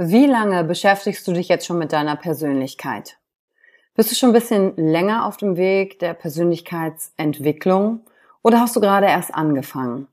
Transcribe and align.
Wie 0.00 0.26
lange 0.26 0.62
beschäftigst 0.62 1.26
du 1.26 1.32
dich 1.32 1.48
jetzt 1.48 1.66
schon 1.66 1.78
mit 1.78 1.92
deiner 1.92 2.14
Persönlichkeit? 2.14 3.18
Bist 3.96 4.12
du 4.12 4.14
schon 4.14 4.30
ein 4.30 4.32
bisschen 4.32 4.76
länger 4.76 5.26
auf 5.26 5.38
dem 5.38 5.56
Weg 5.56 5.98
der 5.98 6.14
Persönlichkeitsentwicklung 6.14 8.02
oder 8.42 8.60
hast 8.60 8.76
du 8.76 8.80
gerade 8.80 9.06
erst 9.06 9.34
angefangen? 9.34 10.06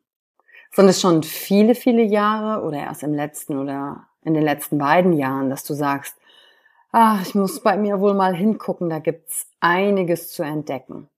Sind 0.72 0.88
es 0.88 1.00
schon 1.00 1.22
viele, 1.22 1.76
viele 1.76 2.02
Jahre 2.02 2.66
oder 2.66 2.78
erst 2.78 3.04
im 3.04 3.14
letzten 3.14 3.60
oder 3.60 4.08
in 4.24 4.34
den 4.34 4.42
letzten 4.42 4.80
beiden 4.80 5.14
Jahren, 5.14 5.52
dass 5.52 5.64
du 5.64 5.76
sagst, 5.76 6.18
ach, 6.92 7.22
ich 7.22 7.36
muss 7.36 7.62
bei 7.62 7.78
mir 7.78 8.00
wohl 8.00 8.16
mal 8.16 8.36
hingucken, 8.36 8.90
da 8.90 8.98
gibt's 8.98 9.52
einiges 9.60 10.32
zu 10.32 10.42
entdecken. 10.42 11.10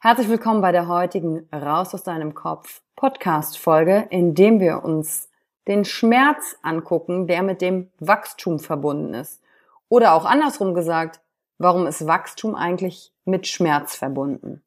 Herzlich 0.00 0.28
willkommen 0.28 0.62
bei 0.62 0.72
der 0.72 0.88
heutigen 0.88 1.48
Raus 1.52 1.94
aus 1.94 2.02
deinem 2.02 2.34
Kopf 2.34 2.82
Podcast 2.96 3.56
Folge, 3.56 4.08
in 4.10 4.34
dem 4.34 4.58
wir 4.58 4.82
uns 4.82 5.29
den 5.70 5.84
Schmerz 5.84 6.56
angucken, 6.62 7.26
der 7.28 7.42
mit 7.42 7.62
dem 7.62 7.90
Wachstum 8.00 8.58
verbunden 8.58 9.14
ist. 9.14 9.40
Oder 9.88 10.14
auch 10.14 10.24
andersrum 10.24 10.74
gesagt, 10.74 11.20
warum 11.58 11.86
ist 11.86 12.06
Wachstum 12.06 12.54
eigentlich 12.54 13.12
mit 13.24 13.46
Schmerz 13.46 13.94
verbunden? 13.94 14.62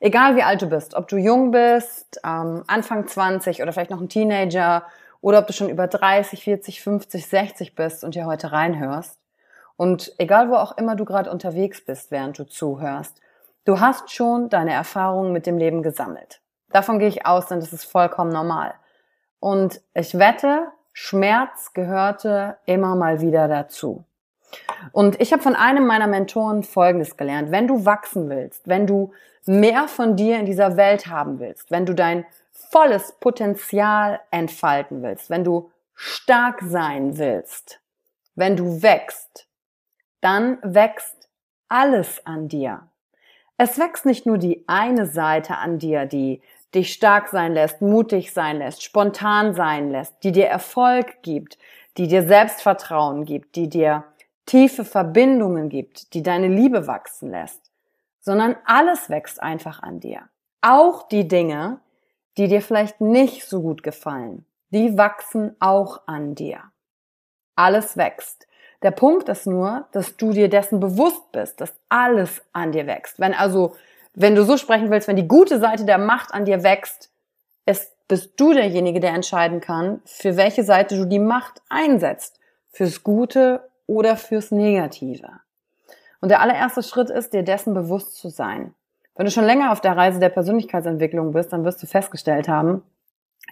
Egal 0.00 0.36
wie 0.36 0.42
alt 0.42 0.62
du 0.62 0.66
bist, 0.66 0.94
ob 0.94 1.06
du 1.08 1.16
jung 1.16 1.50
bist, 1.50 2.20
ähm, 2.24 2.62
Anfang 2.66 3.06
20 3.06 3.62
oder 3.62 3.72
vielleicht 3.72 3.90
noch 3.90 4.00
ein 4.00 4.08
Teenager 4.08 4.84
oder 5.20 5.40
ob 5.40 5.46
du 5.46 5.52
schon 5.52 5.68
über 5.68 5.86
30, 5.86 6.44
40, 6.44 6.82
50, 6.82 7.26
60 7.26 7.74
bist 7.74 8.02
und 8.02 8.14
hier 8.14 8.26
heute 8.26 8.50
reinhörst. 8.50 9.18
Und 9.76 10.14
egal 10.18 10.48
wo 10.48 10.54
auch 10.54 10.78
immer 10.78 10.96
du 10.96 11.04
gerade 11.04 11.30
unterwegs 11.30 11.84
bist, 11.84 12.10
während 12.10 12.38
du 12.38 12.44
zuhörst, 12.44 13.20
du 13.64 13.80
hast 13.80 14.12
schon 14.12 14.48
deine 14.48 14.72
Erfahrungen 14.72 15.32
mit 15.32 15.46
dem 15.46 15.58
Leben 15.58 15.82
gesammelt. 15.82 16.40
Davon 16.70 16.98
gehe 16.98 17.08
ich 17.08 17.26
aus, 17.26 17.46
denn 17.46 17.60
das 17.60 17.72
ist 17.72 17.84
vollkommen 17.84 18.32
normal. 18.32 18.74
Und 19.40 19.80
ich 19.94 20.18
wette, 20.18 20.68
Schmerz 20.92 21.72
gehörte 21.72 22.56
immer 22.66 22.96
mal 22.96 23.20
wieder 23.20 23.48
dazu. 23.48 24.04
Und 24.92 25.20
ich 25.20 25.32
habe 25.32 25.42
von 25.42 25.54
einem 25.54 25.86
meiner 25.86 26.06
Mentoren 26.06 26.62
Folgendes 26.62 27.16
gelernt. 27.16 27.50
Wenn 27.50 27.68
du 27.68 27.84
wachsen 27.84 28.28
willst, 28.30 28.66
wenn 28.66 28.86
du 28.86 29.12
mehr 29.46 29.88
von 29.88 30.16
dir 30.16 30.38
in 30.38 30.46
dieser 30.46 30.76
Welt 30.76 31.06
haben 31.06 31.38
willst, 31.38 31.70
wenn 31.70 31.86
du 31.86 31.94
dein 31.94 32.24
volles 32.52 33.12
Potenzial 33.12 34.20
entfalten 34.30 35.02
willst, 35.02 35.30
wenn 35.30 35.44
du 35.44 35.70
stark 35.94 36.60
sein 36.62 37.18
willst, 37.18 37.80
wenn 38.34 38.56
du 38.56 38.82
wächst, 38.82 39.46
dann 40.20 40.58
wächst 40.62 41.28
alles 41.68 42.24
an 42.26 42.48
dir. 42.48 42.88
Es 43.56 43.78
wächst 43.78 44.06
nicht 44.06 44.26
nur 44.26 44.38
die 44.38 44.64
eine 44.68 45.06
Seite 45.06 45.56
an 45.56 45.78
dir, 45.78 46.06
die 46.06 46.40
dich 46.74 46.92
stark 46.92 47.28
sein 47.28 47.54
lässt, 47.54 47.80
mutig 47.80 48.32
sein 48.32 48.58
lässt, 48.58 48.82
spontan 48.82 49.54
sein 49.54 49.90
lässt, 49.90 50.22
die 50.22 50.32
dir 50.32 50.46
Erfolg 50.46 51.22
gibt, 51.22 51.58
die 51.96 52.08
dir 52.08 52.26
Selbstvertrauen 52.26 53.24
gibt, 53.24 53.56
die 53.56 53.68
dir 53.68 54.04
tiefe 54.46 54.84
Verbindungen 54.84 55.68
gibt, 55.68 56.14
die 56.14 56.22
deine 56.22 56.48
Liebe 56.48 56.86
wachsen 56.86 57.30
lässt, 57.30 57.70
sondern 58.20 58.56
alles 58.64 59.10
wächst 59.10 59.42
einfach 59.42 59.82
an 59.82 60.00
dir. 60.00 60.28
Auch 60.60 61.08
die 61.08 61.28
Dinge, 61.28 61.80
die 62.36 62.48
dir 62.48 62.62
vielleicht 62.62 63.00
nicht 63.00 63.46
so 63.46 63.60
gut 63.62 63.82
gefallen, 63.82 64.46
die 64.70 64.96
wachsen 64.96 65.56
auch 65.60 66.02
an 66.06 66.34
dir. 66.34 66.62
Alles 67.56 67.96
wächst. 67.96 68.46
Der 68.82 68.92
Punkt 68.92 69.28
ist 69.28 69.46
nur, 69.46 69.88
dass 69.92 70.16
du 70.16 70.32
dir 70.32 70.48
dessen 70.48 70.78
bewusst 70.78 71.32
bist, 71.32 71.60
dass 71.60 71.74
alles 71.88 72.42
an 72.52 72.70
dir 72.72 72.86
wächst. 72.86 73.18
Wenn 73.18 73.34
also 73.34 73.74
wenn 74.20 74.34
du 74.34 74.44
so 74.44 74.56
sprechen 74.56 74.90
willst, 74.90 75.06
wenn 75.06 75.16
die 75.16 75.28
gute 75.28 75.60
Seite 75.60 75.84
der 75.84 75.98
Macht 75.98 76.34
an 76.34 76.44
dir 76.44 76.64
wächst, 76.64 77.10
ist, 77.66 77.92
bist 78.08 78.32
du 78.36 78.52
derjenige, 78.52 78.98
der 78.98 79.12
entscheiden 79.12 79.60
kann, 79.60 80.00
für 80.04 80.36
welche 80.36 80.64
Seite 80.64 80.96
du 80.96 81.04
die 81.04 81.20
Macht 81.20 81.62
einsetzt. 81.68 82.40
Fürs 82.70 83.02
Gute 83.04 83.68
oder 83.86 84.16
fürs 84.16 84.50
Negative. 84.50 85.28
Und 86.20 86.30
der 86.30 86.40
allererste 86.40 86.82
Schritt 86.82 87.10
ist, 87.10 87.32
dir 87.32 87.44
dessen 87.44 87.74
bewusst 87.74 88.16
zu 88.16 88.28
sein. 88.28 88.74
Wenn 89.14 89.26
du 89.26 89.30
schon 89.30 89.44
länger 89.44 89.72
auf 89.72 89.80
der 89.80 89.96
Reise 89.96 90.18
der 90.18 90.28
Persönlichkeitsentwicklung 90.30 91.32
bist, 91.32 91.52
dann 91.52 91.64
wirst 91.64 91.82
du 91.82 91.86
festgestellt 91.86 92.48
haben, 92.48 92.82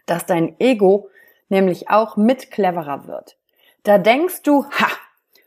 dass 0.06 0.26
dein 0.26 0.58
Ego 0.60 1.08
nämlich 1.48 1.90
auch 1.90 2.16
mit 2.16 2.50
cleverer 2.50 3.06
wird. 3.06 3.36
Da 3.84 3.98
denkst 3.98 4.42
du, 4.42 4.64
ha, 4.64 4.88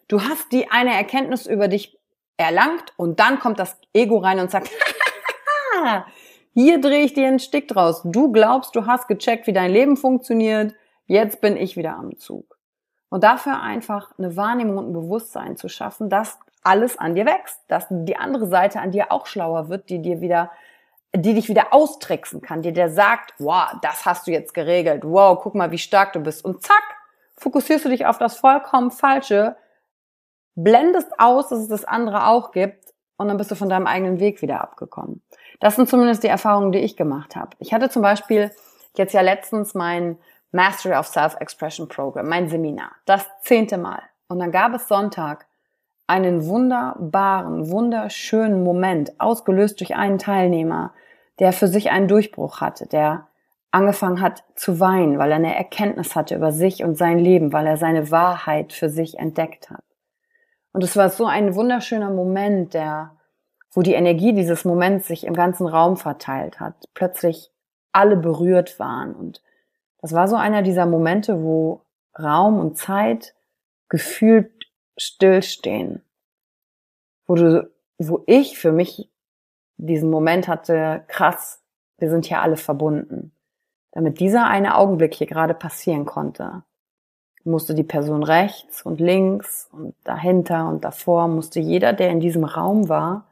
du 0.08 0.22
hast 0.22 0.52
die 0.52 0.72
eine 0.72 0.94
Erkenntnis 0.94 1.46
über 1.46 1.68
dich 1.68 1.98
erlangt 2.38 2.94
und 2.96 3.20
dann 3.20 3.40
kommt 3.40 3.60
das 3.60 3.78
Ego 3.94 4.18
rein 4.18 4.40
und 4.40 4.50
sagt, 4.50 4.70
hier 6.54 6.82
drehe 6.82 7.04
ich 7.04 7.14
dir 7.14 7.28
einen 7.28 7.40
Stick 7.40 7.68
draus. 7.68 8.02
Du 8.04 8.32
glaubst, 8.32 8.76
du 8.76 8.86
hast 8.86 9.08
gecheckt, 9.08 9.48
wie 9.48 9.54
dein 9.54 9.72
Leben 9.72 9.98
funktioniert. 9.98 10.74
Jetzt 11.06 11.42
bin 11.42 11.58
ich 11.58 11.78
wieder 11.78 11.96
am 11.96 12.18
Zug. 12.18 12.58
Und 13.10 13.24
dafür 13.24 13.62
einfach 13.62 14.12
eine 14.18 14.36
Wahrnehmung 14.36 14.78
und 14.78 14.90
ein 14.90 14.94
Bewusstsein 14.94 15.58
zu 15.58 15.68
schaffen, 15.68 16.10
dass 16.10 16.40
alles 16.64 16.98
an 16.98 17.16
dir 17.16 17.26
wächst, 17.26 17.60
dass 17.68 17.88
die 17.90 18.18
andere 18.18 18.48
Seite 18.48 18.80
an 18.82 18.92
dir 18.92 19.12
auch 19.12 19.26
schlauer 19.26 19.70
wird, 19.70 19.90
die 19.90 20.02
dir 20.02 20.22
wieder 20.22 20.52
die 21.16 21.34
dich 21.34 21.50
wieder 21.50 21.74
austricksen 21.74 22.42
kann, 22.42 22.62
dir 22.62 22.72
der 22.72 22.92
sagt, 22.92 23.34
wow, 23.40 23.72
das 23.82 24.06
hast 24.06 24.28
du 24.28 24.32
jetzt 24.32 24.54
geregelt, 24.54 25.04
wow, 25.04 25.40
guck 25.42 25.56
mal, 25.56 25.72
wie 25.72 25.80
stark 25.80 26.14
du 26.14 26.20
bist. 26.20 26.46
Und 26.46 26.62
zack, 26.62 26.84
fokussierst 27.38 27.86
du 27.86 27.90
dich 27.90 28.06
auf 28.06 28.20
das 28.20 28.38
vollkommen 28.38 28.92
Falsche, 28.92 29.56
blendest 30.56 31.20
aus, 31.20 31.50
dass 31.50 31.60
es 31.60 31.68
das 31.68 31.86
andere 31.86 32.28
auch 32.28 32.52
gibt 32.52 32.89
und 33.20 33.28
dann 33.28 33.38
bist 33.38 33.52
du 33.52 33.56
von 33.56 33.70
deinem 33.70 33.86
eigenen 33.86 34.20
Weg 34.20 34.42
wieder 34.42 34.62
abgekommen. 34.62 35.22
Das 35.60 35.76
sind 35.76 35.90
zumindest 35.90 36.24
die 36.24 36.30
Erfahrungen, 36.30 36.72
die 36.72 36.80
ich 36.80 36.96
gemacht 36.96 37.36
habe. 37.36 37.50
Ich 37.60 37.74
hatte 37.74 37.90
zum 37.90 38.02
Beispiel 38.02 38.50
jetzt 38.96 39.14
ja 39.14 39.20
letztens 39.20 39.74
mein 39.74 40.18
Mastery 40.54 40.96
of 40.96 41.06
Self-Expression 41.06 41.90
Program, 41.90 42.28
mein 42.28 42.48
Seminar, 42.48 42.92
das 43.06 43.28
zehnte 43.42 43.78
Mal. 43.78 44.02
Und 44.30 44.40
dann 44.40 44.52
gab 44.52 44.74
es 44.74 44.88
Sonntag 44.88 45.48
einen 46.08 46.46
wunderbaren, 46.46 47.70
wunderschönen 47.70 48.64
Moment, 48.64 49.20
ausgelöst 49.20 49.82
durch 49.82 49.96
einen 49.96 50.18
Teilnehmer, 50.18 50.94
der 51.40 51.52
für 51.52 51.68
sich 51.68 51.92
einen 51.92 52.08
Durchbruch 52.08 52.62
hatte, 52.62 52.88
der 52.88 53.28
angefangen 53.72 54.22
hat 54.22 54.46
zu 54.56 54.80
weinen, 54.80 55.20
weil 55.20 55.32
er 55.32 55.36
eine 55.36 55.56
Erkenntnis 55.56 56.16
hatte 56.16 56.36
über 56.36 56.54
sich 56.54 56.86
und 56.86 56.98
sein 56.98 57.20
Leben, 57.20 57.52
weil 57.52 57.68
er 57.68 57.76
seine 57.76 58.12
Wahrheit 58.12 58.72
für 58.72 58.90
sich 58.90 59.20
entdeckt 59.20 59.70
hat. 59.70 59.84
Und 60.72 60.84
es 60.84 60.96
war 60.96 61.10
so 61.10 61.26
ein 61.26 61.56
wunderschöner 61.56 62.10
Moment, 62.10 62.74
der, 62.74 63.16
wo 63.72 63.82
die 63.82 63.94
Energie 63.94 64.34
dieses 64.34 64.66
Moments 64.66 65.08
sich 65.08 65.26
im 65.26 65.34
ganzen 65.34 65.68
Raum 65.68 65.98
verteilt 65.98 66.60
hat. 66.60 66.76
Plötzlich 66.94 67.52
alle 67.92 68.16
berührt 68.16 68.80
waren. 68.80 69.16
Und 69.16 69.42
das 70.02 70.14
war 70.14 70.28
so 70.28 70.36
einer 70.36 70.62
dieser 70.62 70.86
Momente, 70.86 71.44
wo 71.44 71.82
Raum 72.18 72.60
und 72.60 72.78
Zeit 72.78 73.36
gefühlt 73.90 74.52
stillstehen. 74.98 76.04
Wo 77.26 77.36
du, 77.36 77.70
wo 77.98 78.24
ich 78.28 78.58
für 78.58 78.72
mich 78.72 79.10
diesen 79.78 80.10
Moment 80.10 80.48
hatte, 80.48 81.04
krass, 81.08 81.62
wir 81.98 82.10
sind 82.10 82.26
hier 82.26 82.42
alle 82.42 82.58
verbunden. 82.58 83.32
Damit 83.92 84.20
dieser 84.20 84.46
eine 84.46 84.76
Augenblick 84.76 85.16
hier 85.16 85.28
gerade 85.28 85.54
passieren 85.54 86.06
konnte, 86.06 86.64
musste 87.44 87.74
die 87.74 87.84
Person 87.84 88.24
rechts 88.24 88.82
und 88.82 89.00
links 89.00 89.70
und 89.72 89.96
dahinter 90.04 90.68
und 90.68 90.84
davor, 90.84 91.28
musste 91.28 91.60
jeder, 91.60 91.94
der 91.94 92.10
in 92.10 92.20
diesem 92.20 92.44
Raum 92.44 92.90
war, 92.90 93.26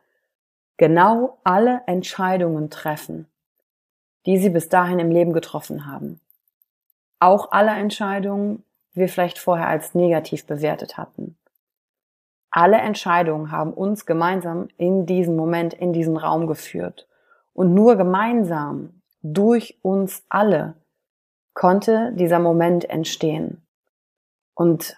genau 0.78 1.40
alle 1.44 1.82
Entscheidungen 1.88 2.70
treffen, 2.70 3.28
die 4.26 4.38
sie 4.38 4.50
bis 4.50 4.70
dahin 4.70 5.00
im 5.00 5.12
Leben 5.12 5.34
getroffen 5.34 5.86
haben. 5.86 6.20
Auch 7.20 7.52
alle 7.52 7.72
Entscheidungen, 7.72 8.64
die 8.94 9.02
wir 9.02 9.10
vielleicht 9.10 9.40
vorher 9.40 9.68
als 9.68 9.96
negativ 9.96 10.46
bewertet 10.46 10.98
hatten. 10.98 11.38
Alle 12.50 12.78
Entscheidungen 12.78 13.52
haben 13.52 13.74
uns 13.74 14.06
gemeinsam 14.06 14.70
in 14.78 15.06
diesen 15.06 15.36
Moment, 15.36 15.74
in 15.74 15.94
diesen 15.94 16.18
Raum 16.18 16.48
geführt. 16.48 17.08
Und 17.54 17.74
nur 17.74 17.98
gemeinsam, 17.98 19.02
durch 19.22 19.78
uns 19.82 20.24
alle, 20.30 20.76
konnte 21.54 22.14
dieser 22.14 22.40
Moment 22.40 22.90
entstehen. 22.90 23.67
Und 24.58 24.98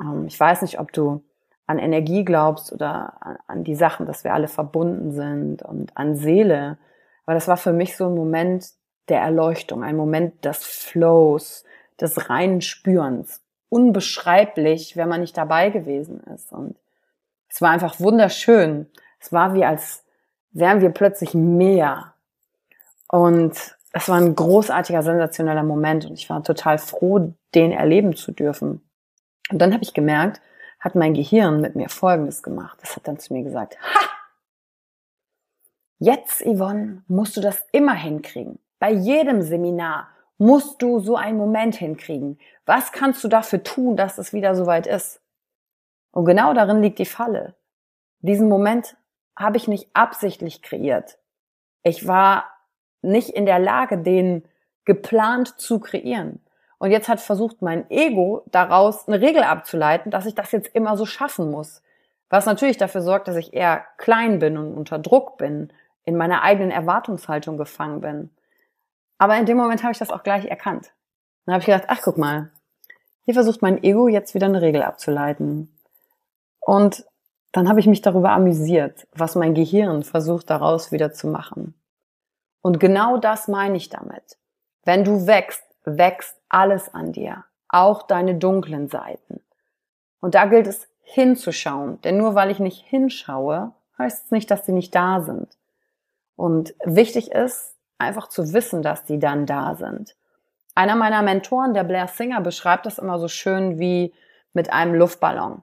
ähm, 0.00 0.26
ich 0.26 0.40
weiß 0.40 0.62
nicht, 0.62 0.80
ob 0.80 0.92
du 0.92 1.22
an 1.66 1.78
Energie 1.78 2.24
glaubst 2.24 2.72
oder 2.72 3.40
an, 3.46 3.62
die 3.62 3.74
Sachen, 3.74 4.06
dass 4.06 4.24
wir 4.24 4.32
alle 4.32 4.48
verbunden 4.48 5.12
sind 5.12 5.62
und 5.62 5.94
an 5.94 6.16
Seele. 6.16 6.78
Aber 7.26 7.34
das 7.34 7.48
war 7.48 7.58
für 7.58 7.74
mich 7.74 7.98
so 7.98 8.06
ein 8.06 8.14
Moment 8.14 8.70
der 9.10 9.20
Erleuchtung, 9.20 9.84
ein 9.84 9.96
Moment 9.96 10.42
des 10.46 10.64
Flows, 10.64 11.64
des 12.00 12.30
reinen 12.30 12.62
Spürens. 12.62 13.42
Unbeschreiblich, 13.68 14.96
wenn 14.96 15.10
man 15.10 15.20
nicht 15.20 15.36
dabei 15.36 15.68
gewesen 15.68 16.20
ist. 16.34 16.50
Und 16.50 16.78
es 17.50 17.60
war 17.60 17.70
einfach 17.70 18.00
wunderschön. 18.00 18.86
Es 19.20 19.34
war 19.34 19.52
wie 19.52 19.66
als 19.66 20.02
wären 20.52 20.80
wir 20.80 20.90
plötzlich 20.90 21.34
mehr. 21.34 22.14
Und 23.10 23.76
es 23.92 24.08
war 24.08 24.18
ein 24.18 24.34
großartiger, 24.34 25.02
sensationeller 25.02 25.62
Moment 25.62 26.04
und 26.04 26.14
ich 26.14 26.28
war 26.28 26.42
total 26.42 26.78
froh, 26.78 27.34
den 27.54 27.72
erleben 27.72 28.14
zu 28.14 28.32
dürfen. 28.32 28.82
Und 29.50 29.58
dann 29.58 29.72
habe 29.72 29.82
ich 29.82 29.94
gemerkt, 29.94 30.40
hat 30.78 30.94
mein 30.94 31.14
Gehirn 31.14 31.60
mit 31.60 31.74
mir 31.74 31.88
Folgendes 31.88 32.42
gemacht. 32.42 32.78
Das 32.82 32.96
hat 32.96 33.08
dann 33.08 33.18
zu 33.18 33.32
mir 33.32 33.42
gesagt, 33.42 33.78
ha! 33.80 34.00
Jetzt, 35.98 36.42
Yvonne, 36.42 37.02
musst 37.08 37.36
du 37.36 37.40
das 37.40 37.66
immer 37.72 37.94
hinkriegen. 37.94 38.60
Bei 38.78 38.92
jedem 38.92 39.42
Seminar 39.42 40.08
musst 40.36 40.80
du 40.80 41.00
so 41.00 41.16
einen 41.16 41.36
Moment 41.36 41.74
hinkriegen. 41.74 42.38
Was 42.66 42.92
kannst 42.92 43.24
du 43.24 43.28
dafür 43.28 43.64
tun, 43.64 43.96
dass 43.96 44.18
es 44.18 44.32
wieder 44.32 44.54
soweit 44.54 44.86
ist? 44.86 45.20
Und 46.12 46.26
genau 46.26 46.54
darin 46.54 46.80
liegt 46.80 47.00
die 47.00 47.04
Falle. 47.04 47.56
Diesen 48.20 48.48
Moment 48.48 48.96
habe 49.34 49.56
ich 49.56 49.66
nicht 49.66 49.88
absichtlich 49.94 50.62
kreiert. 50.62 51.18
Ich 51.82 52.06
war 52.06 52.57
nicht 53.02 53.30
in 53.30 53.46
der 53.46 53.58
Lage, 53.58 53.98
den 53.98 54.44
geplant 54.84 55.60
zu 55.60 55.80
kreieren. 55.80 56.40
Und 56.78 56.90
jetzt 56.90 57.08
hat 57.08 57.20
versucht 57.20 57.60
mein 57.60 57.90
Ego 57.90 58.42
daraus 58.46 59.08
eine 59.08 59.20
Regel 59.20 59.42
abzuleiten, 59.42 60.10
dass 60.10 60.26
ich 60.26 60.34
das 60.34 60.52
jetzt 60.52 60.74
immer 60.74 60.96
so 60.96 61.06
schaffen 61.06 61.50
muss. 61.50 61.82
Was 62.30 62.46
natürlich 62.46 62.76
dafür 62.76 63.02
sorgt, 63.02 63.28
dass 63.28 63.36
ich 63.36 63.52
eher 63.52 63.84
klein 63.96 64.38
bin 64.38 64.56
und 64.56 64.74
unter 64.74 64.98
Druck 64.98 65.38
bin, 65.38 65.72
in 66.04 66.16
meiner 66.16 66.42
eigenen 66.42 66.70
Erwartungshaltung 66.70 67.58
gefangen 67.58 68.00
bin. 68.00 68.30
Aber 69.18 69.36
in 69.36 69.46
dem 69.46 69.56
Moment 69.56 69.82
habe 69.82 69.92
ich 69.92 69.98
das 69.98 70.10
auch 70.10 70.22
gleich 70.22 70.46
erkannt. 70.46 70.92
Dann 71.44 71.54
habe 71.54 71.60
ich 71.60 71.66
gedacht, 71.66 71.84
ach 71.88 72.00
guck 72.02 72.16
mal, 72.16 72.50
hier 73.24 73.34
versucht 73.34 73.60
mein 73.60 73.82
Ego 73.82 74.08
jetzt 74.08 74.34
wieder 74.34 74.46
eine 74.46 74.62
Regel 74.62 74.82
abzuleiten. 74.82 75.70
Und 76.60 77.04
dann 77.52 77.68
habe 77.68 77.80
ich 77.80 77.86
mich 77.86 78.02
darüber 78.02 78.30
amüsiert, 78.30 79.06
was 79.12 79.34
mein 79.34 79.54
Gehirn 79.54 80.02
versucht 80.02 80.48
daraus 80.50 80.92
wieder 80.92 81.12
zu 81.12 81.26
machen. 81.26 81.74
Und 82.62 82.80
genau 82.80 83.18
das 83.18 83.48
meine 83.48 83.76
ich 83.76 83.88
damit. 83.88 84.38
Wenn 84.84 85.04
du 85.04 85.26
wächst, 85.26 85.64
wächst 85.84 86.36
alles 86.48 86.92
an 86.92 87.12
dir, 87.12 87.44
auch 87.68 88.02
deine 88.02 88.34
dunklen 88.34 88.88
Seiten. 88.88 89.40
Und 90.20 90.34
da 90.34 90.46
gilt 90.46 90.66
es 90.66 90.88
hinzuschauen, 91.02 92.00
denn 92.02 92.18
nur 92.18 92.34
weil 92.34 92.50
ich 92.50 92.58
nicht 92.58 92.84
hinschaue, 92.84 93.72
heißt 93.98 94.26
es 94.26 94.30
nicht, 94.30 94.50
dass 94.50 94.66
sie 94.66 94.72
nicht 94.72 94.94
da 94.94 95.20
sind. 95.20 95.56
Und 96.36 96.74
wichtig 96.84 97.32
ist, 97.32 97.74
einfach 97.98 98.28
zu 98.28 98.52
wissen, 98.52 98.82
dass 98.82 99.04
die 99.04 99.18
dann 99.18 99.46
da 99.46 99.74
sind. 99.74 100.16
Einer 100.74 100.94
meiner 100.94 101.22
Mentoren, 101.22 101.74
der 101.74 101.84
Blair 101.84 102.06
Singer, 102.06 102.40
beschreibt 102.40 102.86
das 102.86 102.98
immer 102.98 103.18
so 103.18 103.26
schön 103.26 103.78
wie 103.78 104.14
mit 104.52 104.72
einem 104.72 104.94
Luftballon. 104.94 105.62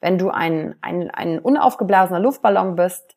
Wenn 0.00 0.18
du 0.18 0.30
ein, 0.30 0.76
ein, 0.80 1.10
ein 1.10 1.38
unaufgeblasener 1.38 2.20
Luftballon 2.20 2.74
bist, 2.74 3.16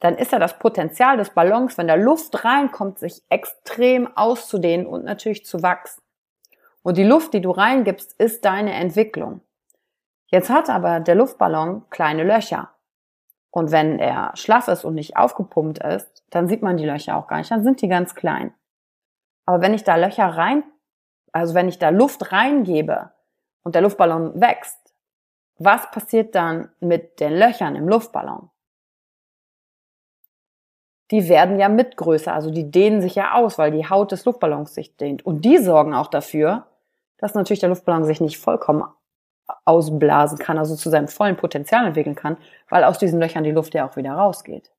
dann 0.00 0.16
ist 0.16 0.32
ja 0.32 0.38
das 0.38 0.58
Potenzial 0.58 1.16
des 1.16 1.30
Ballons, 1.30 1.76
wenn 1.76 1.88
da 1.88 1.94
Luft 1.94 2.44
reinkommt, 2.44 2.98
sich 2.98 3.22
extrem 3.28 4.16
auszudehnen 4.16 4.86
und 4.86 5.04
natürlich 5.04 5.44
zu 5.44 5.62
wachsen. 5.62 6.02
Und 6.82 6.96
die 6.96 7.04
Luft, 7.04 7.34
die 7.34 7.40
du 7.40 7.50
reingibst, 7.50 8.14
ist 8.20 8.44
deine 8.44 8.72
Entwicklung. 8.72 9.40
Jetzt 10.26 10.50
hat 10.50 10.70
aber 10.70 11.00
der 11.00 11.14
Luftballon 11.14 11.84
kleine 11.90 12.22
Löcher. 12.22 12.70
Und 13.50 13.72
wenn 13.72 13.98
er 13.98 14.32
schlaff 14.34 14.68
ist 14.68 14.84
und 14.84 14.94
nicht 14.94 15.16
aufgepumpt 15.16 15.78
ist, 15.78 16.22
dann 16.30 16.48
sieht 16.48 16.62
man 16.62 16.76
die 16.76 16.84
Löcher 16.84 17.16
auch 17.16 17.26
gar 17.26 17.38
nicht, 17.38 17.50
dann 17.50 17.64
sind 17.64 17.80
die 17.82 17.88
ganz 17.88 18.14
klein. 18.14 18.54
Aber 19.46 19.62
wenn 19.62 19.74
ich 19.74 19.84
da 19.84 19.96
Löcher 19.96 20.26
rein, 20.26 20.62
also 21.32 21.54
wenn 21.54 21.68
ich 21.68 21.78
da 21.78 21.88
Luft 21.88 22.30
reingebe 22.30 23.10
und 23.62 23.74
der 23.74 23.82
Luftballon 23.82 24.40
wächst, 24.40 24.78
was 25.58 25.90
passiert 25.90 26.34
dann 26.34 26.70
mit 26.80 27.18
den 27.18 27.32
Löchern 27.32 27.74
im 27.74 27.88
Luftballon? 27.88 28.50
Die 31.10 31.28
werden 31.28 31.58
ja 31.58 31.68
mit 31.68 31.96
größer, 31.96 32.32
also 32.32 32.50
die 32.50 32.70
dehnen 32.70 33.00
sich 33.00 33.14
ja 33.14 33.34
aus, 33.34 33.58
weil 33.58 33.70
die 33.70 33.88
Haut 33.88 34.12
des 34.12 34.24
Luftballons 34.24 34.74
sich 34.74 34.96
dehnt. 34.96 35.24
Und 35.24 35.44
die 35.44 35.58
sorgen 35.58 35.94
auch 35.94 36.08
dafür, 36.08 36.66
dass 37.18 37.34
natürlich 37.34 37.60
der 37.60 37.70
Luftballon 37.70 38.04
sich 38.04 38.20
nicht 38.20 38.38
vollkommen 38.38 38.84
ausblasen 39.64 40.38
kann, 40.38 40.58
also 40.58 40.76
zu 40.76 40.90
seinem 40.90 41.08
vollen 41.08 41.36
Potenzial 41.36 41.86
entwickeln 41.86 42.14
kann, 42.14 42.36
weil 42.68 42.84
aus 42.84 42.98
diesen 42.98 43.18
Löchern 43.20 43.44
die 43.44 43.50
Luft 43.50 43.74
ja 43.74 43.88
auch 43.88 43.96
wieder 43.96 44.12
rausgeht. 44.12 44.70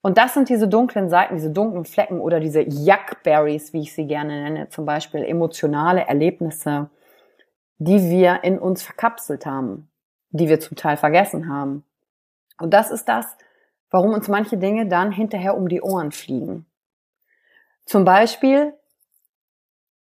Und 0.00 0.18
das 0.18 0.34
sind 0.34 0.48
diese 0.48 0.68
dunklen 0.68 1.10
Seiten, 1.10 1.34
diese 1.34 1.50
dunklen 1.50 1.84
Flecken 1.84 2.20
oder 2.20 2.40
diese 2.40 2.60
Yuckberries, 2.60 3.72
wie 3.72 3.82
ich 3.82 3.94
sie 3.94 4.06
gerne 4.06 4.42
nenne, 4.42 4.68
zum 4.68 4.86
Beispiel 4.86 5.24
emotionale 5.24 6.06
Erlebnisse, 6.06 6.88
die 7.78 8.08
wir 8.08 8.44
in 8.44 8.58
uns 8.58 8.82
verkapselt 8.82 9.46
haben, 9.46 9.90
die 10.30 10.48
wir 10.48 10.60
zum 10.60 10.76
Teil 10.76 10.96
vergessen 10.96 11.48
haben. 11.48 11.84
Und 12.58 12.72
das 12.72 12.90
ist 12.90 13.06
das, 13.08 13.26
warum 13.90 14.12
uns 14.12 14.28
manche 14.28 14.56
Dinge 14.56 14.86
dann 14.86 15.12
hinterher 15.12 15.56
um 15.56 15.68
die 15.68 15.82
Ohren 15.82 16.12
fliegen. 16.12 16.66
Zum 17.84 18.04
Beispiel 18.04 18.74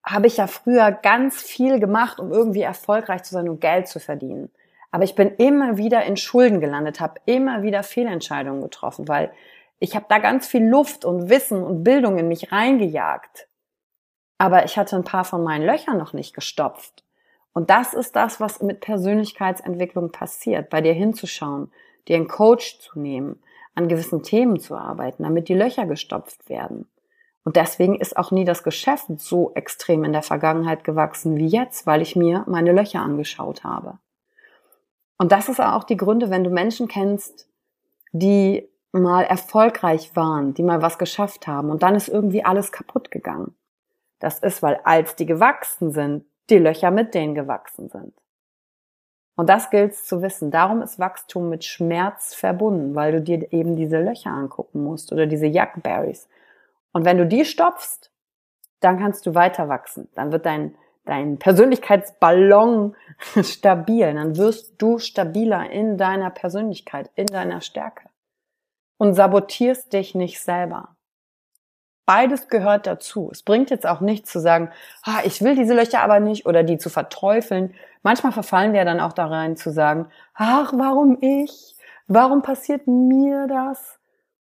habe 0.04 0.26
ich 0.26 0.36
ja 0.36 0.46
früher 0.46 0.90
ganz 0.90 1.40
viel 1.40 1.78
gemacht, 1.78 2.18
um 2.18 2.32
irgendwie 2.32 2.62
erfolgreich 2.62 3.22
zu 3.22 3.34
sein 3.34 3.48
und 3.48 3.60
Geld 3.60 3.88
zu 3.88 4.00
verdienen. 4.00 4.50
Aber 4.90 5.04
ich 5.04 5.14
bin 5.14 5.34
immer 5.36 5.78
wieder 5.78 6.04
in 6.04 6.16
Schulden 6.16 6.60
gelandet, 6.60 7.00
habe 7.00 7.20
immer 7.24 7.62
wieder 7.62 7.82
Fehlentscheidungen 7.82 8.62
getroffen, 8.62 9.08
weil 9.08 9.32
ich 9.78 9.96
habe 9.96 10.06
da 10.08 10.18
ganz 10.18 10.46
viel 10.46 10.64
Luft 10.64 11.04
und 11.04 11.30
Wissen 11.30 11.62
und 11.62 11.82
Bildung 11.82 12.18
in 12.18 12.28
mich 12.28 12.52
reingejagt. 12.52 13.48
Aber 14.38 14.64
ich 14.64 14.76
hatte 14.76 14.96
ein 14.96 15.04
paar 15.04 15.24
von 15.24 15.42
meinen 15.42 15.64
Löchern 15.64 15.98
noch 15.98 16.12
nicht 16.12 16.34
gestopft. 16.34 17.04
Und 17.54 17.70
das 17.70 17.94
ist 17.94 18.16
das, 18.16 18.40
was 18.40 18.60
mit 18.62 18.80
Persönlichkeitsentwicklung 18.80 20.10
passiert, 20.10 20.68
bei 20.68 20.80
dir 20.80 20.92
hinzuschauen, 20.92 21.70
dir 22.08 22.16
einen 22.16 22.28
Coach 22.28 22.80
zu 22.80 22.98
nehmen, 22.98 23.42
an 23.74 23.88
gewissen 23.88 24.22
Themen 24.22 24.60
zu 24.60 24.76
arbeiten, 24.76 25.22
damit 25.22 25.48
die 25.48 25.54
Löcher 25.54 25.86
gestopft 25.86 26.48
werden. 26.48 26.88
Und 27.44 27.56
deswegen 27.56 27.96
ist 27.96 28.16
auch 28.16 28.30
nie 28.30 28.44
das 28.44 28.62
Geschäft 28.62 29.06
so 29.18 29.52
extrem 29.54 30.04
in 30.04 30.12
der 30.12 30.22
Vergangenheit 30.22 30.84
gewachsen 30.84 31.36
wie 31.36 31.46
jetzt, 31.46 31.86
weil 31.86 32.02
ich 32.02 32.14
mir 32.14 32.44
meine 32.46 32.72
Löcher 32.72 33.00
angeschaut 33.00 33.64
habe. 33.64 33.98
Und 35.18 35.32
das 35.32 35.48
ist 35.48 35.60
auch 35.60 35.84
die 35.84 35.96
Gründe, 35.96 36.30
wenn 36.30 36.44
du 36.44 36.50
Menschen 36.50 36.88
kennst, 36.88 37.48
die 38.12 38.68
mal 38.92 39.24
erfolgreich 39.24 40.14
waren, 40.14 40.54
die 40.54 40.62
mal 40.62 40.82
was 40.82 40.98
geschafft 40.98 41.46
haben 41.46 41.70
und 41.70 41.82
dann 41.82 41.94
ist 41.94 42.08
irgendwie 42.08 42.44
alles 42.44 42.72
kaputt 42.72 43.10
gegangen. 43.10 43.54
Das 44.18 44.38
ist, 44.38 44.62
weil 44.62 44.80
als 44.84 45.16
die 45.16 45.26
gewachsen 45.26 45.92
sind, 45.92 46.26
die 46.50 46.58
Löcher 46.58 46.90
mit 46.90 47.14
denen 47.14 47.34
gewachsen 47.34 47.88
sind. 47.88 48.14
Und 49.34 49.48
das 49.48 49.70
gilt 49.70 49.94
zu 49.94 50.22
wissen. 50.22 50.50
Darum 50.50 50.82
ist 50.82 50.98
Wachstum 50.98 51.48
mit 51.48 51.64
Schmerz 51.64 52.34
verbunden, 52.34 52.94
weil 52.94 53.12
du 53.12 53.20
dir 53.22 53.52
eben 53.52 53.76
diese 53.76 54.00
Löcher 54.00 54.30
angucken 54.30 54.84
musst 54.84 55.12
oder 55.12 55.26
diese 55.26 55.46
Jackberries. 55.46 56.28
Und 56.92 57.04
wenn 57.04 57.18
du 57.18 57.26
die 57.26 57.44
stopfst, 57.44 58.10
dann 58.80 58.98
kannst 58.98 59.24
du 59.26 59.34
weiter 59.34 59.68
wachsen. 59.68 60.08
Dann 60.14 60.32
wird 60.32 60.44
dein, 60.44 60.74
dein 61.06 61.38
Persönlichkeitsballon 61.38 62.94
stabil. 63.42 64.12
Dann 64.12 64.36
wirst 64.36 64.74
du 64.78 64.98
stabiler 64.98 65.70
in 65.70 65.96
deiner 65.96 66.30
Persönlichkeit, 66.30 67.10
in 67.14 67.26
deiner 67.26 67.62
Stärke. 67.62 68.08
Und 68.98 69.14
sabotierst 69.14 69.92
dich 69.92 70.14
nicht 70.14 70.40
selber. 70.40 70.91
Beides 72.06 72.48
gehört 72.48 72.86
dazu. 72.86 73.30
Es 73.30 73.42
bringt 73.42 73.70
jetzt 73.70 73.86
auch 73.86 74.00
nichts 74.00 74.32
zu 74.32 74.40
sagen, 74.40 74.70
ah, 75.04 75.20
ich 75.24 75.42
will 75.42 75.54
diese 75.54 75.74
Löcher 75.74 76.02
aber 76.02 76.20
nicht 76.20 76.46
oder 76.46 76.62
die 76.62 76.78
zu 76.78 76.90
verteufeln. 76.90 77.74
Manchmal 78.02 78.32
verfallen 78.32 78.72
wir 78.72 78.84
dann 78.84 79.00
auch 79.00 79.12
da 79.12 79.26
rein 79.26 79.56
zu 79.56 79.70
sagen, 79.70 80.08
ach, 80.34 80.72
warum 80.74 81.18
ich? 81.20 81.76
Warum 82.08 82.42
passiert 82.42 82.86
mir 82.86 83.46
das? 83.46 83.98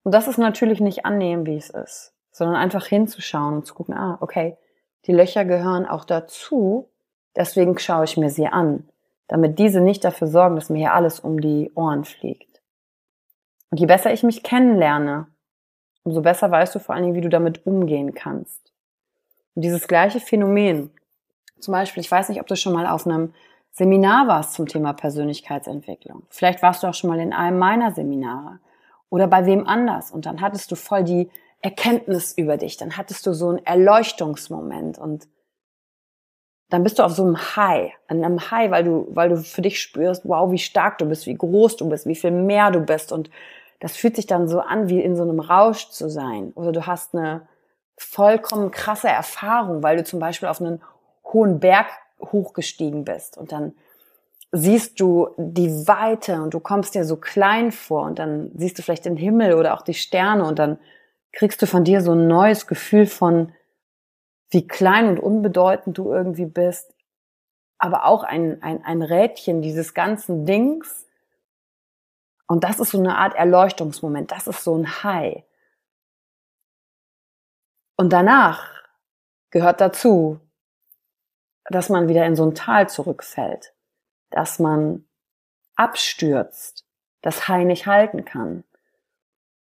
Und 0.02 0.12
das 0.12 0.28
ist 0.28 0.38
natürlich 0.38 0.80
nicht 0.80 1.06
annehmen, 1.06 1.46
wie 1.46 1.56
es 1.56 1.70
ist 1.70 2.14
sondern 2.34 2.56
einfach 2.56 2.86
hinzuschauen 2.86 3.54
und 3.54 3.66
zu 3.66 3.74
gucken, 3.74 3.94
ah, 3.94 4.18
okay, 4.20 4.58
die 5.06 5.12
Löcher 5.12 5.44
gehören 5.44 5.86
auch 5.86 6.04
dazu, 6.04 6.90
deswegen 7.36 7.78
schaue 7.78 8.04
ich 8.04 8.16
mir 8.16 8.28
sie 8.28 8.48
an, 8.48 8.88
damit 9.28 9.58
diese 9.58 9.80
nicht 9.80 10.04
dafür 10.04 10.26
sorgen, 10.26 10.56
dass 10.56 10.68
mir 10.68 10.78
hier 10.78 10.94
alles 10.94 11.20
um 11.20 11.40
die 11.40 11.70
Ohren 11.74 12.04
fliegt. 12.04 12.60
Und 13.70 13.78
je 13.78 13.86
besser 13.86 14.12
ich 14.12 14.24
mich 14.24 14.42
kennenlerne, 14.42 15.28
umso 16.04 16.22
besser 16.22 16.50
weißt 16.50 16.74
du 16.74 16.78
vor 16.78 16.94
allen 16.94 17.04
Dingen, 17.04 17.16
wie 17.16 17.20
du 17.20 17.28
damit 17.28 17.66
umgehen 17.66 18.14
kannst. 18.14 18.72
Und 19.54 19.62
dieses 19.62 19.88
gleiche 19.88 20.20
Phänomen, 20.20 20.90
zum 21.58 21.72
Beispiel, 21.72 22.02
ich 22.02 22.10
weiß 22.10 22.28
nicht, 22.28 22.40
ob 22.40 22.46
du 22.46 22.56
schon 22.56 22.72
mal 22.72 22.86
auf 22.86 23.06
einem 23.06 23.32
Seminar 23.72 24.28
warst 24.28 24.54
zum 24.54 24.66
Thema 24.66 24.92
Persönlichkeitsentwicklung. 24.92 26.22
Vielleicht 26.30 26.62
warst 26.62 26.82
du 26.82 26.86
auch 26.86 26.94
schon 26.94 27.10
mal 27.10 27.18
in 27.18 27.32
einem 27.32 27.58
meiner 27.58 27.90
Seminare 27.92 28.60
oder 29.10 29.26
bei 29.26 29.46
wem 29.46 29.66
anders 29.66 30.12
und 30.12 30.26
dann 30.26 30.40
hattest 30.40 30.70
du 30.70 30.76
voll 30.76 31.02
die 31.02 31.30
Erkenntnis 31.60 32.34
über 32.36 32.56
dich, 32.56 32.76
dann 32.76 32.96
hattest 32.96 33.26
du 33.26 33.32
so 33.32 33.48
einen 33.48 33.64
Erleuchtungsmoment 33.64 34.98
und 34.98 35.26
dann 36.68 36.82
bist 36.82 36.98
du 36.98 37.04
auf 37.04 37.12
so 37.12 37.24
einem 37.24 37.38
High, 37.56 37.92
an 38.08 38.24
einem 38.24 38.50
High, 38.50 38.70
weil 38.70 38.84
du, 38.84 39.06
weil 39.10 39.28
du 39.28 39.36
für 39.36 39.62
dich 39.62 39.80
spürst, 39.80 40.28
wow, 40.28 40.50
wie 40.50 40.58
stark 40.58 40.98
du 40.98 41.06
bist, 41.06 41.26
wie 41.26 41.34
groß 41.34 41.76
du 41.76 41.88
bist, 41.88 42.06
wie 42.06 42.14
viel 42.14 42.32
mehr 42.32 42.70
du 42.70 42.80
bist 42.80 43.12
und 43.12 43.30
das 43.84 43.98
fühlt 43.98 44.16
sich 44.16 44.26
dann 44.26 44.48
so 44.48 44.60
an, 44.60 44.88
wie 44.88 45.02
in 45.02 45.14
so 45.14 45.24
einem 45.24 45.40
Rausch 45.40 45.90
zu 45.90 46.08
sein. 46.08 46.52
Oder 46.54 46.72
du 46.72 46.86
hast 46.86 47.14
eine 47.14 47.46
vollkommen 47.98 48.70
krasse 48.70 49.08
Erfahrung, 49.08 49.82
weil 49.82 49.98
du 49.98 50.04
zum 50.04 50.20
Beispiel 50.20 50.48
auf 50.48 50.58
einen 50.58 50.80
hohen 51.22 51.60
Berg 51.60 51.88
hochgestiegen 52.18 53.04
bist 53.04 53.36
und 53.36 53.52
dann 53.52 53.74
siehst 54.52 55.00
du 55.00 55.28
die 55.36 55.86
Weite 55.86 56.40
und 56.40 56.54
du 56.54 56.60
kommst 56.60 56.94
dir 56.94 57.04
so 57.04 57.16
klein 57.16 57.72
vor 57.72 58.04
und 58.04 58.18
dann 58.18 58.52
siehst 58.54 58.78
du 58.78 58.82
vielleicht 58.82 59.04
den 59.04 59.18
Himmel 59.18 59.52
oder 59.52 59.74
auch 59.74 59.82
die 59.82 59.92
Sterne 59.92 60.46
und 60.46 60.58
dann 60.58 60.78
kriegst 61.32 61.60
du 61.60 61.66
von 61.66 61.84
dir 61.84 62.00
so 62.00 62.12
ein 62.12 62.26
neues 62.26 62.66
Gefühl 62.66 63.04
von, 63.04 63.52
wie 64.48 64.66
klein 64.66 65.08
und 65.08 65.20
unbedeutend 65.20 65.98
du 65.98 66.10
irgendwie 66.10 66.46
bist, 66.46 66.94
aber 67.76 68.06
auch 68.06 68.24
ein, 68.24 68.62
ein, 68.62 68.82
ein 68.82 69.02
Rädchen 69.02 69.60
dieses 69.60 69.92
ganzen 69.92 70.46
Dings. 70.46 71.06
Und 72.46 72.64
das 72.64 72.78
ist 72.78 72.90
so 72.90 72.98
eine 72.98 73.16
Art 73.16 73.34
Erleuchtungsmoment, 73.34 74.30
das 74.30 74.46
ist 74.46 74.64
so 74.64 74.76
ein 74.76 75.02
High. 75.02 75.42
Und 77.96 78.12
danach 78.12 78.68
gehört 79.50 79.80
dazu, 79.80 80.40
dass 81.66 81.88
man 81.88 82.08
wieder 82.08 82.26
in 82.26 82.36
so 82.36 82.44
ein 82.44 82.54
Tal 82.54 82.88
zurückfällt, 82.88 83.72
dass 84.30 84.58
man 84.58 85.06
abstürzt, 85.76 86.84
das 87.22 87.48
High 87.48 87.64
nicht 87.64 87.86
halten 87.86 88.24
kann. 88.24 88.64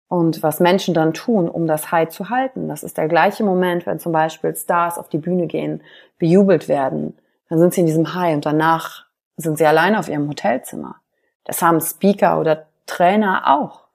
Und 0.07 0.43
was 0.43 0.59
Menschen 0.59 0.93
dann 0.93 1.13
tun, 1.13 1.47
um 1.47 1.67
das 1.67 1.91
High 1.91 2.09
zu 2.09 2.29
halten, 2.29 2.67
das 2.67 2.83
ist 2.83 2.97
der 2.97 3.07
gleiche 3.07 3.43
Moment, 3.43 3.85
wenn 3.85 3.99
zum 3.99 4.11
Beispiel 4.11 4.55
Stars 4.55 4.97
auf 4.97 5.07
die 5.07 5.19
Bühne 5.19 5.47
gehen, 5.47 5.83
bejubelt 6.17 6.67
werden, 6.67 7.17
dann 7.47 7.59
sind 7.59 7.73
sie 7.73 7.81
in 7.81 7.87
diesem 7.87 8.13
High 8.13 8.35
und 8.35 8.45
danach 8.45 9.05
sind 9.37 9.57
sie 9.57 9.65
alleine 9.65 9.99
auf 9.99 10.09
ihrem 10.09 10.27
Hotelzimmer. 10.27 11.01
Das 11.43 11.61
haben 11.61 11.79
Speaker 11.79 12.39
oder 12.39 12.67
Trainer 12.91 13.43
auch. 13.47 13.85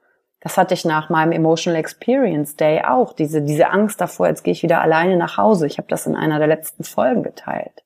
Das 0.41 0.57
hatte 0.57 0.75
ich 0.75 0.85
nach 0.85 1.11
meinem 1.11 1.33
Emotional 1.33 1.79
Experience 1.79 2.57
Day 2.57 2.83
auch, 2.83 3.13
diese, 3.13 3.43
diese 3.43 3.69
Angst 3.69 4.01
davor, 4.01 4.29
jetzt 4.29 4.43
gehe 4.43 4.53
ich 4.53 4.63
wieder 4.63 4.81
alleine 4.81 5.17
nach 5.17 5.37
Hause. 5.37 5.67
Ich 5.67 5.79
habe 5.79 5.89
das 5.89 6.07
in 6.07 6.17
einer 6.17 6.39
der 6.39 6.49
letzten 6.49 6.83
Folgen 6.83 7.23
geteilt. 7.23 7.85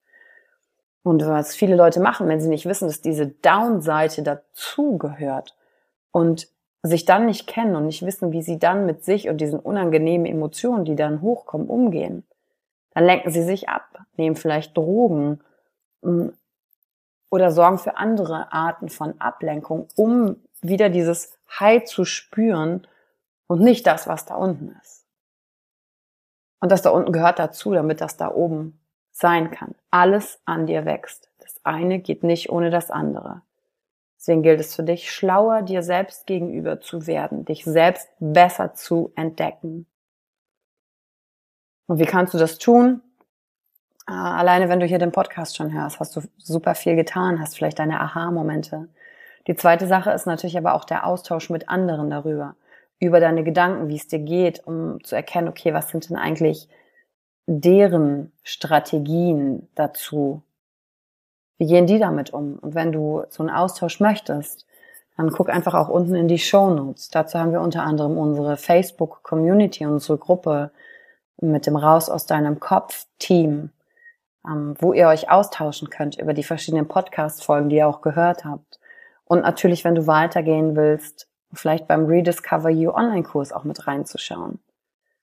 Und 1.02 1.26
was 1.26 1.56
viele 1.56 1.74
Leute 1.74 2.00
machen, 2.00 2.28
wenn 2.28 2.40
sie 2.40 2.48
nicht 2.48 2.66
wissen, 2.66 2.86
dass 2.86 3.00
diese 3.00 3.26
Down-Seite 3.26 4.22
dazugehört 4.22 5.56
und 6.12 6.48
sich 6.82 7.06
dann 7.06 7.26
nicht 7.26 7.46
kennen 7.46 7.74
und 7.74 7.86
nicht 7.86 8.04
wissen, 8.04 8.30
wie 8.32 8.42
sie 8.42 8.58
dann 8.58 8.86
mit 8.86 9.04
sich 9.04 9.28
und 9.28 9.38
diesen 9.38 9.58
unangenehmen 9.58 10.26
Emotionen, 10.26 10.84
die 10.84 10.96
dann 10.96 11.22
hochkommen, 11.22 11.68
umgehen, 11.68 12.24
dann 12.92 13.04
lenken 13.04 13.30
sie 13.30 13.42
sich 13.42 13.68
ab, 13.68 14.04
nehmen 14.16 14.36
vielleicht 14.36 14.76
Drogen 14.76 15.40
mm, 16.02 16.28
oder 17.30 17.50
sorgen 17.50 17.78
für 17.78 17.96
andere 17.96 18.52
Arten 18.52 18.88
von 18.88 19.20
Ablenkung, 19.20 19.88
um 19.96 20.36
wieder 20.62 20.88
dieses 20.88 21.36
High 21.58 21.84
zu 21.84 22.04
spüren 22.04 22.86
und 23.46 23.60
nicht 23.60 23.86
das, 23.86 24.06
was 24.06 24.26
da 24.26 24.34
unten 24.34 24.76
ist. 24.80 25.06
Und 26.60 26.70
das 26.70 26.82
da 26.82 26.90
unten 26.90 27.12
gehört 27.12 27.38
dazu, 27.38 27.72
damit 27.72 28.00
das 28.00 28.16
da 28.16 28.30
oben 28.30 28.78
sein 29.12 29.50
kann. 29.50 29.74
Alles 29.90 30.40
an 30.44 30.66
dir 30.66 30.84
wächst. 30.84 31.30
Das 31.38 31.60
eine 31.64 31.98
geht 31.98 32.22
nicht 32.22 32.50
ohne 32.50 32.70
das 32.70 32.90
andere. 32.90 33.42
Deswegen 34.16 34.42
gilt 34.42 34.60
es 34.60 34.74
für 34.74 34.82
dich, 34.82 35.10
schlauer 35.10 35.62
dir 35.62 35.82
selbst 35.82 36.26
gegenüber 36.26 36.80
zu 36.80 37.06
werden, 37.06 37.46
dich 37.46 37.64
selbst 37.64 38.08
besser 38.18 38.74
zu 38.74 39.12
entdecken. 39.16 39.86
Und 41.86 41.98
wie 41.98 42.04
kannst 42.04 42.34
du 42.34 42.38
das 42.38 42.58
tun? 42.58 43.00
Äh, 44.06 44.12
alleine 44.12 44.68
wenn 44.68 44.78
du 44.78 44.86
hier 44.86 44.98
den 44.98 45.10
Podcast 45.10 45.56
schon 45.56 45.72
hörst, 45.72 46.00
hast 46.00 46.14
du 46.16 46.22
super 46.36 46.74
viel 46.74 46.96
getan, 46.96 47.40
hast 47.40 47.56
vielleicht 47.56 47.78
deine 47.78 48.00
Aha-Momente. 48.00 48.88
Die 49.46 49.56
zweite 49.56 49.86
Sache 49.86 50.10
ist 50.10 50.26
natürlich 50.26 50.58
aber 50.58 50.74
auch 50.74 50.84
der 50.84 51.06
Austausch 51.06 51.50
mit 51.50 51.68
anderen 51.68 52.10
darüber, 52.10 52.54
über 52.98 53.20
deine 53.20 53.42
Gedanken, 53.44 53.88
wie 53.88 53.96
es 53.96 54.08
dir 54.08 54.18
geht, 54.18 54.66
um 54.66 55.02
zu 55.02 55.16
erkennen, 55.16 55.48
okay, 55.48 55.72
was 55.72 55.88
sind 55.88 56.10
denn 56.10 56.16
eigentlich 56.16 56.68
deren 57.46 58.32
Strategien 58.42 59.68
dazu, 59.74 60.42
wie 61.58 61.66
gehen 61.66 61.86
die 61.86 61.98
damit 61.98 62.30
um? 62.30 62.58
Und 62.58 62.74
wenn 62.74 62.92
du 62.92 63.24
so 63.28 63.42
einen 63.42 63.50
Austausch 63.50 64.00
möchtest, 64.00 64.66
dann 65.16 65.30
guck 65.30 65.50
einfach 65.50 65.74
auch 65.74 65.88
unten 65.88 66.14
in 66.14 66.28
die 66.28 66.38
Show 66.38 66.70
Notes. 66.70 67.10
Dazu 67.10 67.38
haben 67.38 67.52
wir 67.52 67.60
unter 67.60 67.82
anderem 67.82 68.16
unsere 68.16 68.56
Facebook 68.56 69.22
Community, 69.22 69.84
unsere 69.84 70.16
Gruppe 70.16 70.70
mit 71.40 71.66
dem 71.66 71.76
Raus 71.76 72.08
aus 72.08 72.26
deinem 72.26 72.60
Kopf 72.60 73.06
Team, 73.18 73.70
ähm, 74.46 74.74
wo 74.78 74.92
ihr 74.92 75.08
euch 75.08 75.30
austauschen 75.30 75.90
könnt 75.90 76.18
über 76.18 76.32
die 76.32 76.44
verschiedenen 76.44 76.88
Podcast-Folgen, 76.88 77.68
die 77.68 77.76
ihr 77.76 77.88
auch 77.88 78.00
gehört 78.00 78.44
habt. 78.44 78.79
Und 79.30 79.42
natürlich, 79.42 79.84
wenn 79.84 79.94
du 79.94 80.08
weitergehen 80.08 80.74
willst, 80.74 81.28
vielleicht 81.52 81.86
beim 81.86 82.06
Rediscover 82.06 82.68
You 82.68 82.90
Online-Kurs 82.90 83.52
auch 83.52 83.62
mit 83.62 83.86
reinzuschauen. 83.86 84.58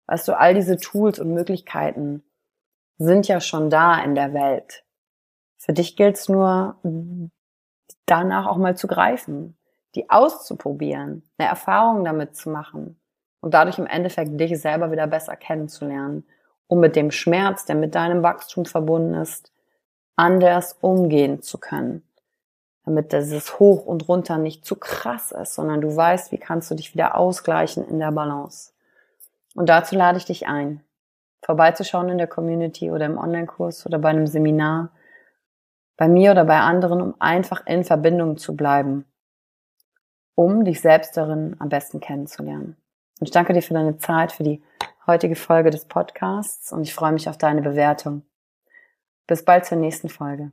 Weißt 0.06 0.26
du, 0.26 0.37
all 0.37 0.54
diese 0.54 0.76
Tools 0.76 1.21
und 1.21 1.32
Möglichkeiten 1.32 2.25
sind 2.99 3.28
ja 3.28 3.40
schon 3.40 3.71
da 3.71 4.02
in 4.02 4.16
der 4.16 4.35
Welt. 4.35 4.82
Für 5.56 5.73
dich 5.73 5.94
gilt 5.94 6.16
es 6.16 6.28
nur, 6.28 6.80
danach 8.04 8.49
auch 8.49 8.56
mal 8.56 8.76
zu 8.76 8.88
greifen, 8.88 9.56
die 9.94 10.11
auszuprobieren, 10.11 11.23
eine 11.38 11.49
Erfahrung 11.49 12.04
damit 12.04 12.35
zu 12.35 12.50
machen 12.50 13.00
und 13.38 13.54
dadurch 13.54 13.78
im 13.78 13.87
Endeffekt 13.87 14.32
dich 14.40 14.61
selber 14.61 14.90
wieder 14.90 15.06
besser 15.06 15.37
kennenzulernen, 15.37 16.25
um 16.66 16.80
mit 16.80 16.97
dem 16.97 17.12
Schmerz, 17.12 17.66
der 17.66 17.76
mit 17.76 17.94
deinem 17.94 18.25
Wachstum 18.25 18.64
verbunden 18.64 19.14
ist, 19.14 19.52
anders 20.16 20.76
umgehen 20.80 21.40
zu 21.40 21.59
können. 21.59 22.02
Damit 22.84 23.12
dieses 23.12 23.58
Hoch 23.58 23.86
und 23.86 24.08
Runter 24.08 24.38
nicht 24.38 24.64
zu 24.64 24.76
krass 24.76 25.32
ist, 25.32 25.54
sondern 25.54 25.80
du 25.80 25.94
weißt, 25.94 26.32
wie 26.32 26.38
kannst 26.38 26.70
du 26.70 26.74
dich 26.74 26.94
wieder 26.94 27.16
ausgleichen 27.16 27.86
in 27.86 27.98
der 27.98 28.10
Balance. 28.12 28.72
Und 29.54 29.68
dazu 29.68 29.94
lade 29.94 30.18
ich 30.18 30.24
dich 30.24 30.48
ein, 30.48 30.82
vorbeizuschauen 31.44 32.08
in 32.08 32.18
der 32.18 32.26
Community 32.26 32.90
oder 32.90 33.06
im 33.06 33.18
Online-Kurs 33.18 33.86
oder 33.86 33.98
bei 33.98 34.08
einem 34.08 34.26
Seminar 34.26 34.90
bei 35.96 36.08
mir 36.08 36.32
oder 36.32 36.44
bei 36.44 36.58
anderen, 36.58 37.00
um 37.00 37.14
einfach 37.20 37.64
in 37.66 37.84
Verbindung 37.84 38.36
zu 38.36 38.56
bleiben. 38.56 39.04
um 40.34 40.64
dich 40.64 40.80
selbst 40.80 41.16
darin 41.16 41.56
am 41.58 41.68
besten 41.68 42.00
kennenzulernen. 42.00 42.76
Und 43.20 43.26
ich 43.26 43.30
danke 43.30 43.52
dir 43.52 43.62
für 43.62 43.74
deine 43.74 43.98
Zeit, 43.98 44.32
für 44.32 44.42
die 44.42 44.62
heutige 45.06 45.36
Folge 45.36 45.70
des 45.70 45.84
Podcasts 45.84 46.72
und 46.72 46.82
ich 46.82 46.94
freue 46.94 47.12
mich 47.12 47.28
auf 47.28 47.38
deine 47.38 47.62
Bewertung. 47.62 48.22
Bis 49.26 49.44
bald 49.44 49.66
zur 49.66 49.78
nächsten 49.78 50.08
Folge. 50.08 50.52